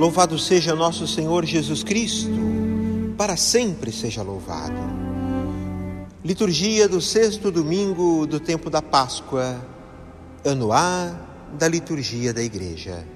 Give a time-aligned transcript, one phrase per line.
[0.00, 2.30] Louvado seja nosso Senhor Jesus Cristo,
[3.18, 4.80] para sempre seja louvado.
[6.24, 9.60] Liturgia do sexto domingo do tempo da Páscoa,
[10.42, 11.14] ano A
[11.52, 13.06] da liturgia da Igreja.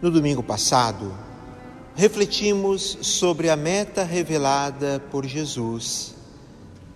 [0.00, 1.12] No domingo passado,
[1.94, 6.14] refletimos sobre a meta revelada por Jesus.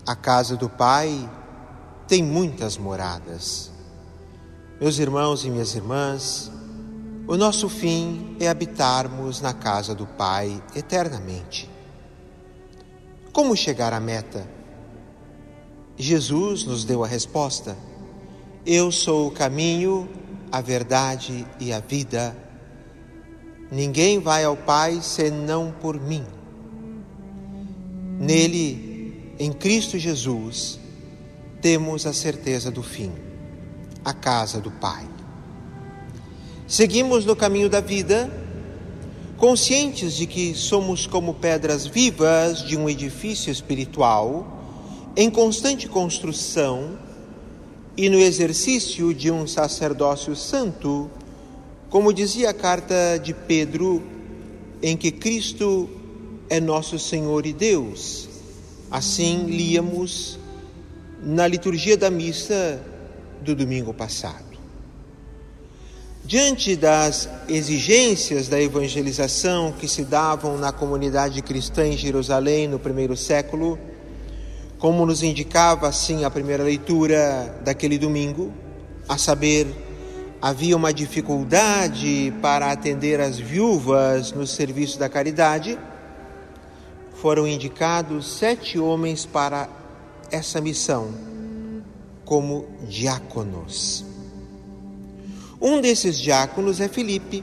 [0.07, 1.31] A casa do Pai
[2.09, 3.71] tem muitas moradas.
[4.81, 6.51] Meus irmãos e minhas irmãs,
[7.29, 11.69] o nosso fim é habitarmos na casa do Pai eternamente.
[13.33, 14.49] Como chegar à meta?
[15.97, 17.77] Jesus nos deu a resposta:
[18.65, 20.09] Eu sou o caminho,
[20.53, 22.37] a verdade e a vida.
[23.73, 26.25] Ninguém vai ao Pai senão por mim.
[28.21, 30.79] Nele, em Cristo Jesus,
[31.61, 33.13] temos a certeza do fim,
[34.05, 35.16] a casa do Pai.
[36.69, 38.29] Seguimos no caminho da vida,
[39.37, 44.45] conscientes de que somos como pedras vivas de um edifício espiritual
[45.15, 46.99] em constante construção
[47.97, 51.09] e no exercício de um sacerdócio santo,
[51.89, 54.03] como dizia a carta de Pedro,
[54.83, 55.89] em que Cristo
[56.51, 58.29] é nosso Senhor e Deus.
[58.91, 60.37] Assim líamos
[61.23, 62.83] na liturgia da missa
[63.41, 64.56] do domingo passado.
[66.27, 73.17] Diante das exigências da evangelização que se davam na comunidade cristã em Jerusalém no primeiro
[73.17, 73.79] século,
[74.77, 78.53] como nos indicava assim a primeira leitura daquele domingo,
[79.09, 79.69] a saber,
[80.43, 85.79] havia uma dificuldade para atender as viúvas no serviço da caridade,
[87.23, 89.69] foram indicados sete homens para
[90.33, 91.15] essa missão
[92.25, 94.16] como diáconos.
[95.61, 97.43] Um desses diáconos é Filipe,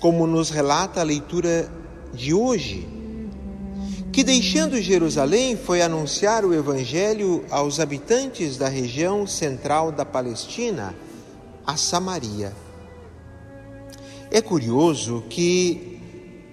[0.00, 1.70] como nos relata a leitura
[2.14, 2.88] de hoje,
[4.10, 10.94] que deixando Jerusalém foi anunciar o evangelho aos habitantes da região central da Palestina,
[11.66, 12.54] a Samaria.
[14.30, 16.00] É curioso que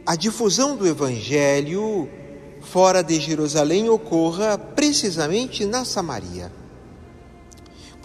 [0.05, 2.09] a difusão do evangelho
[2.59, 6.51] fora de Jerusalém ocorra precisamente na Samaria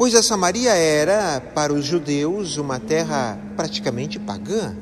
[0.01, 4.75] pois a Samaria era, para os judeus, uma terra praticamente pagã.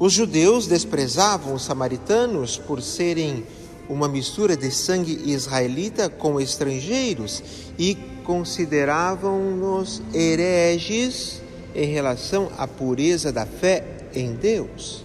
[0.00, 3.44] Os judeus desprezavam os samaritanos por serem
[3.88, 7.40] uma mistura de sangue israelita com estrangeiros
[7.78, 11.40] e consideravam-nos hereges
[11.72, 15.04] em relação à pureza da fé em Deus.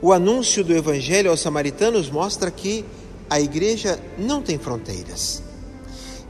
[0.00, 2.82] O anúncio do Evangelho aos samaritanos mostra que
[3.28, 5.49] a igreja não tem fronteiras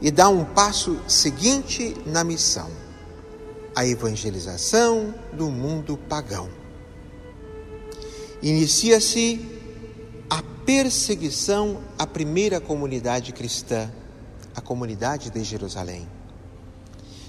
[0.01, 2.69] e dá um passo seguinte na missão:
[3.75, 6.49] a evangelização do mundo pagão.
[8.41, 9.45] Inicia-se
[10.29, 13.91] a perseguição à primeira comunidade cristã,
[14.55, 16.07] a comunidade de Jerusalém.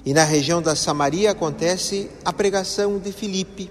[0.04, 3.70] E na região da Samaria acontece a pregação de Filipe.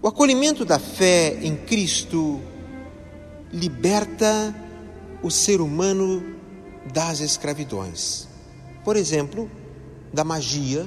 [0.00, 2.40] O acolhimento da fé em Cristo
[3.52, 4.54] liberta
[5.22, 6.37] o ser humano
[6.92, 8.26] das escravidões.
[8.84, 9.50] Por exemplo,
[10.12, 10.86] da magia,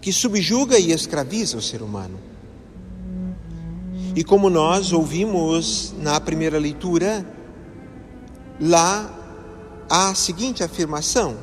[0.00, 2.18] que subjuga e escraviza o ser humano.
[4.16, 7.26] E como nós ouvimos na primeira leitura,
[8.60, 9.10] lá
[9.88, 11.36] há a seguinte afirmação: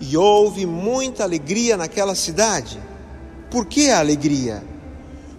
[0.00, 2.80] E houve muita alegria naquela cidade.
[3.50, 4.64] Por que a alegria?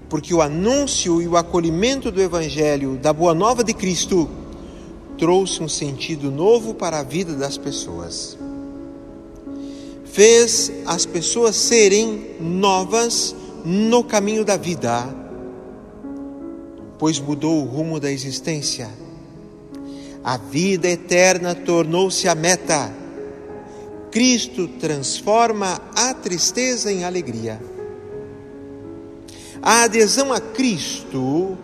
[0.09, 4.29] Porque o anúncio e o acolhimento do Evangelho, da Boa Nova de Cristo,
[5.21, 8.35] trouxe um sentido novo para a vida das pessoas.
[10.03, 15.07] Fez as pessoas serem novas no caminho da vida,
[16.97, 18.89] pois mudou o rumo da existência.
[20.23, 22.91] A vida eterna tornou-se a meta.
[24.09, 27.61] Cristo transforma a tristeza em alegria.
[29.61, 31.55] A adesão a Cristo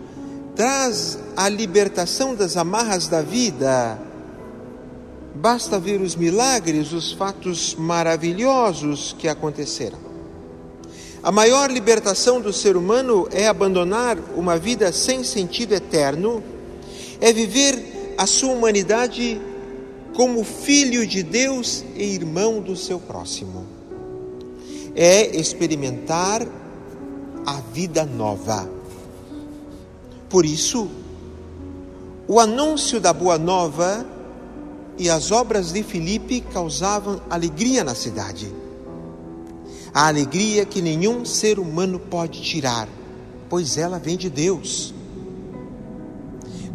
[0.58, 3.96] traz a libertação das amarras da vida.
[5.36, 10.00] Basta ver os milagres, os fatos maravilhosos que aconteceram.
[11.22, 16.42] A maior libertação do ser humano é abandonar uma vida sem sentido eterno,
[17.20, 19.40] é viver a sua humanidade
[20.12, 23.64] como filho de Deus e irmão do seu próximo.
[24.96, 26.44] É experimentar
[27.46, 28.77] a vida nova.
[30.28, 30.88] Por isso,
[32.26, 34.06] o anúncio da boa nova
[34.98, 38.52] e as obras de Filipe causavam alegria na cidade.
[39.94, 42.88] A alegria que nenhum ser humano pode tirar,
[43.48, 44.92] pois ela vem de Deus.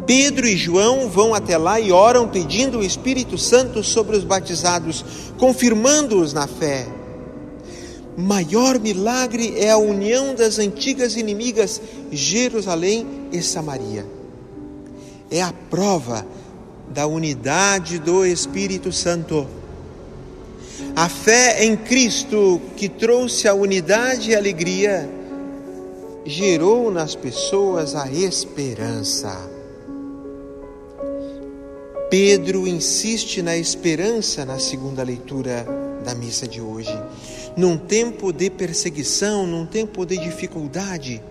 [0.06, 5.04] Pedro e João vão até lá e oram pedindo o Espírito Santo sobre os batizados,
[5.38, 6.88] confirmando-os na fé.
[8.16, 11.80] Maior milagre é a união das antigas inimigas
[12.12, 14.06] Jerusalém e Samaria.
[15.30, 16.24] É a prova
[16.88, 19.46] da unidade do Espírito Santo.
[20.94, 25.10] A fé em Cristo, que trouxe a unidade e a alegria,
[26.24, 29.50] gerou nas pessoas a esperança.
[32.08, 35.66] Pedro insiste na esperança na segunda leitura
[36.04, 36.96] da missa de hoje.
[37.56, 41.22] Num tempo de perseguição, num tempo de dificuldade,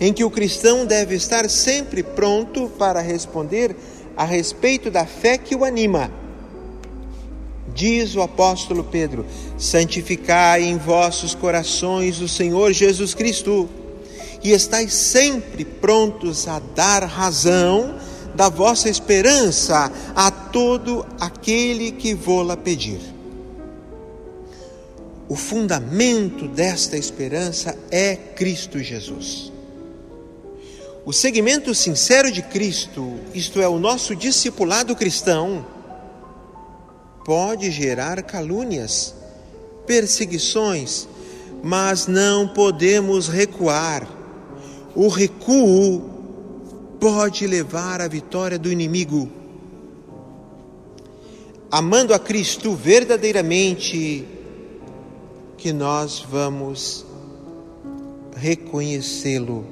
[0.00, 3.76] em que o cristão deve estar sempre pronto para responder
[4.16, 6.10] a respeito da fé que o anima.
[7.74, 9.26] Diz o apóstolo Pedro:
[9.58, 13.68] santificai em vossos corações o Senhor Jesus Cristo,
[14.42, 17.94] e estais sempre prontos a dar razão
[18.34, 23.19] da vossa esperança a todo aquele que vô-la pedir.
[25.30, 29.52] O fundamento desta esperança é Cristo Jesus.
[31.06, 35.64] O segmento sincero de Cristo, isto é, o nosso discipulado cristão,
[37.24, 39.14] pode gerar calúnias,
[39.86, 41.06] perseguições,
[41.62, 44.08] mas não podemos recuar.
[44.96, 46.10] O recuo
[46.98, 49.30] pode levar à vitória do inimigo.
[51.70, 54.39] Amando a Cristo verdadeiramente,
[55.60, 57.04] que nós vamos
[58.34, 59.66] reconhecê-lo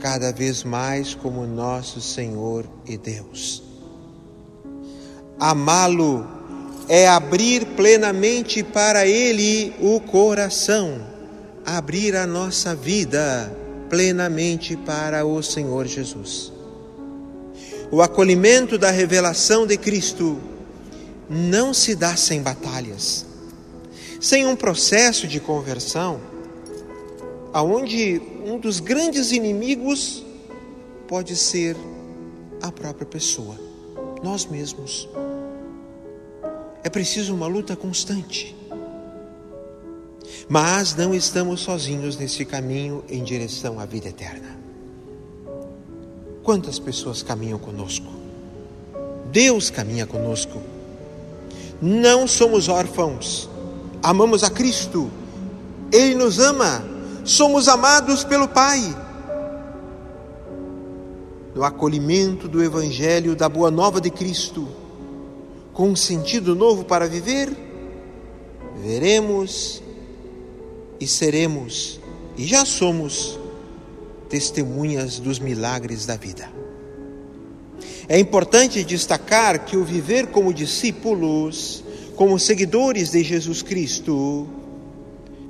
[0.00, 3.62] cada vez mais como nosso Senhor e Deus.
[5.38, 6.26] Amá-lo
[6.88, 11.06] é abrir plenamente para Ele o coração,
[11.62, 13.54] abrir a nossa vida
[13.90, 16.50] plenamente para o Senhor Jesus.
[17.90, 20.40] O acolhimento da revelação de Cristo
[21.28, 23.26] não se dá sem batalhas,
[24.22, 26.20] sem um processo de conversão,
[27.52, 30.24] aonde um dos grandes inimigos
[31.08, 31.76] pode ser
[32.62, 33.58] a própria pessoa,
[34.22, 35.08] nós mesmos.
[36.84, 38.56] É preciso uma luta constante.
[40.48, 44.56] Mas não estamos sozinhos nesse caminho em direção à vida eterna.
[46.44, 48.06] Quantas pessoas caminham conosco?
[49.32, 50.62] Deus caminha conosco.
[51.80, 53.50] Não somos órfãos,
[54.02, 55.10] amamos a Cristo,
[55.92, 56.84] Ele nos ama,
[57.24, 58.80] somos amados pelo Pai.
[61.54, 64.66] No acolhimento do Evangelho da Boa Nova de Cristo,
[65.72, 67.54] com um sentido novo para viver,
[68.82, 69.82] veremos
[70.98, 72.00] e seremos,
[72.36, 73.38] e já somos,
[74.28, 76.50] testemunhas dos milagres da vida.
[78.08, 81.84] É importante destacar que o viver como discípulos,
[82.22, 84.46] como seguidores de Jesus Cristo,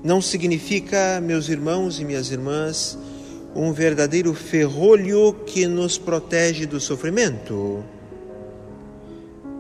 [0.03, 2.97] não significa, meus irmãos e minhas irmãs,
[3.55, 7.85] um verdadeiro ferrolho que nos protege do sofrimento,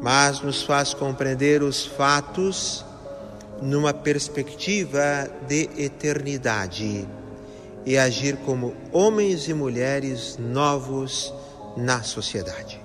[0.00, 2.82] mas nos faz compreender os fatos
[3.61, 7.07] numa perspectiva de eternidade
[7.85, 11.31] e agir como homens e mulheres novos
[11.76, 12.81] na sociedade.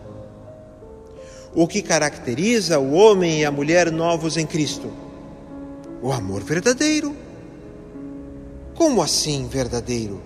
[1.53, 4.91] O que caracteriza o homem e a mulher novos em Cristo?
[6.01, 7.15] O amor verdadeiro.
[8.75, 10.21] Como assim verdadeiro?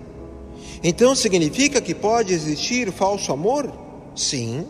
[0.82, 3.72] Então significa que pode existir falso amor?
[4.14, 4.66] Sim.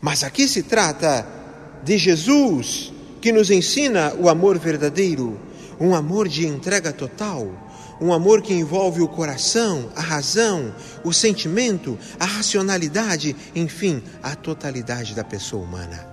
[0.00, 1.26] Mas aqui se trata
[1.84, 5.38] de Jesus, que nos ensina o amor verdadeiro,
[5.78, 7.48] um amor de entrega total,
[8.02, 15.14] um amor que envolve o coração, a razão, o sentimento, a racionalidade, enfim, a totalidade
[15.14, 16.04] da pessoa humana.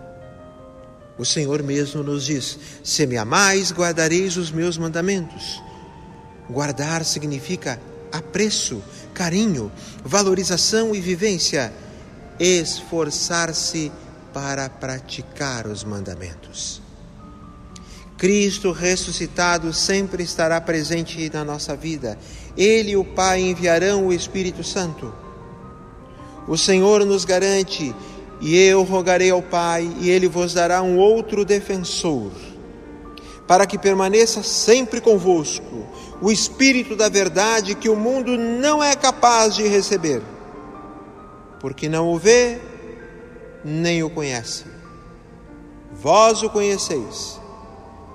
[1.18, 5.62] O Senhor mesmo nos diz: Se me amais, guardareis os meus mandamentos.
[6.48, 7.82] Guardar significa
[8.12, 9.72] apreço, carinho,
[10.06, 11.74] valorização e vivência.
[12.40, 13.92] Esforçar-se
[14.32, 16.82] para praticar os mandamentos.
[18.20, 22.20] Cristo ressuscitado sempre estará presente na nossa vida.
[22.58, 25.14] Ele e o Pai enviarão o Espírito Santo.
[26.46, 27.96] O Senhor nos garante:
[28.42, 32.30] e eu rogarei ao Pai, e ele vos dará um outro defensor,
[33.48, 35.88] para que permaneça sempre convosco
[36.22, 40.22] o Espírito da Verdade que o mundo não é capaz de receber,
[41.62, 42.60] porque não o vê
[43.64, 44.66] nem o conhece.
[45.90, 47.39] Vós o conheceis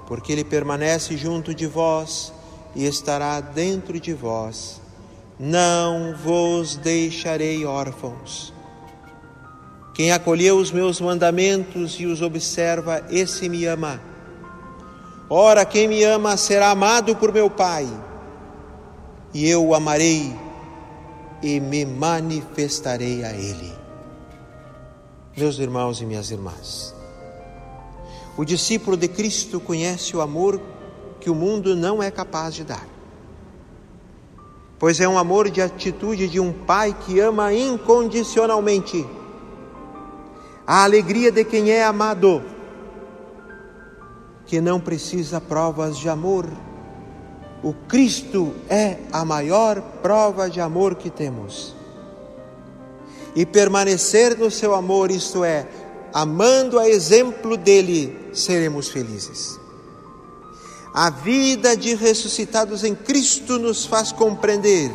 [0.07, 2.33] porque Ele permanece junto de vós
[2.75, 4.81] e estará dentro de vós.
[5.39, 8.53] Não vos deixarei órfãos.
[9.95, 14.01] Quem acolheu os meus mandamentos e os observa, esse me ama.
[15.31, 17.87] Ora, quem me ama será amado por meu Pai,
[19.33, 20.35] e eu o amarei
[21.43, 23.73] e me manifestarei a Ele.
[25.37, 26.95] Meus irmãos e minhas irmãs,
[28.37, 30.61] o discípulo de Cristo conhece o amor
[31.21, 32.87] que o mundo não é capaz de dar.
[34.79, 39.07] Pois é um amor de atitude de um pai que ama incondicionalmente.
[40.67, 42.43] A alegria de quem é amado,
[44.47, 46.47] que não precisa provas de amor.
[47.63, 51.75] O Cristo é a maior prova de amor que temos.
[53.35, 55.67] E permanecer no seu amor, isto é,
[56.15, 59.59] amando a exemplo dele, seremos felizes.
[60.95, 64.93] A vida de ressuscitados em Cristo nos faz compreender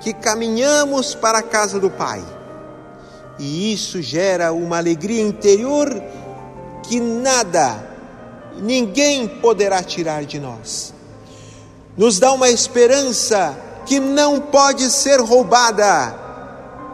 [0.00, 2.24] que caminhamos para a casa do Pai.
[3.36, 5.88] E isso gera uma alegria interior
[6.84, 7.84] que nada,
[8.58, 10.94] ninguém poderá tirar de nós.
[11.96, 16.16] Nos dá uma esperança que não pode ser roubada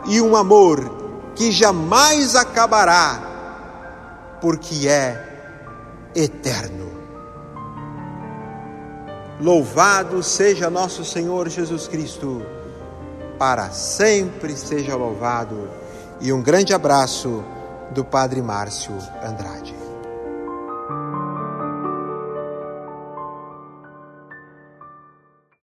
[0.06, 3.35] e um amor que jamais acabará
[4.40, 6.90] porque é eterno.
[9.40, 12.42] Louvado seja nosso Senhor Jesus Cristo,
[13.38, 15.68] para sempre seja louvado.
[16.20, 17.44] E um grande abraço
[17.90, 19.85] do Padre Márcio Andrade.